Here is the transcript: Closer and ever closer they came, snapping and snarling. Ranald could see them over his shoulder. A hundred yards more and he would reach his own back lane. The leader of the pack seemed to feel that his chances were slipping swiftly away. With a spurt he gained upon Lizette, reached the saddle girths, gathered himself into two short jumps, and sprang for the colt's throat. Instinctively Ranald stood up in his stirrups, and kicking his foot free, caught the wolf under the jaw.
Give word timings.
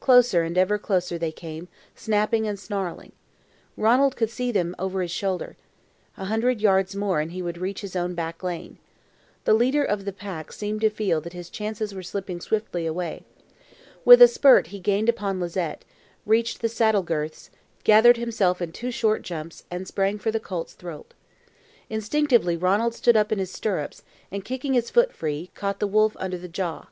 Closer 0.00 0.42
and 0.42 0.58
ever 0.58 0.76
closer 0.76 1.16
they 1.16 1.32
came, 1.32 1.66
snapping 1.96 2.46
and 2.46 2.58
snarling. 2.60 3.12
Ranald 3.74 4.16
could 4.16 4.28
see 4.28 4.52
them 4.52 4.74
over 4.78 5.00
his 5.00 5.10
shoulder. 5.10 5.56
A 6.18 6.26
hundred 6.26 6.60
yards 6.60 6.94
more 6.94 7.20
and 7.20 7.32
he 7.32 7.40
would 7.40 7.56
reach 7.56 7.80
his 7.80 7.96
own 7.96 8.12
back 8.14 8.42
lane. 8.42 8.76
The 9.46 9.54
leader 9.54 9.82
of 9.82 10.04
the 10.04 10.12
pack 10.12 10.52
seemed 10.52 10.82
to 10.82 10.90
feel 10.90 11.22
that 11.22 11.32
his 11.32 11.48
chances 11.48 11.94
were 11.94 12.02
slipping 12.02 12.38
swiftly 12.38 12.84
away. 12.84 13.24
With 14.04 14.20
a 14.20 14.28
spurt 14.28 14.66
he 14.66 14.78
gained 14.78 15.08
upon 15.08 15.40
Lizette, 15.40 15.86
reached 16.26 16.60
the 16.60 16.68
saddle 16.68 17.02
girths, 17.02 17.48
gathered 17.82 18.18
himself 18.18 18.60
into 18.60 18.78
two 18.78 18.90
short 18.90 19.22
jumps, 19.22 19.64
and 19.70 19.88
sprang 19.88 20.18
for 20.18 20.30
the 20.30 20.38
colt's 20.38 20.74
throat. 20.74 21.14
Instinctively 21.88 22.58
Ranald 22.58 22.92
stood 22.94 23.16
up 23.16 23.32
in 23.32 23.38
his 23.38 23.50
stirrups, 23.50 24.02
and 24.30 24.44
kicking 24.44 24.74
his 24.74 24.90
foot 24.90 25.14
free, 25.14 25.50
caught 25.54 25.80
the 25.80 25.86
wolf 25.86 26.14
under 26.20 26.36
the 26.36 26.46
jaw. 26.46 26.88